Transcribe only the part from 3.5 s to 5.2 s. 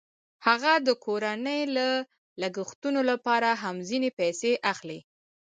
هم ځینې پیسې اخلي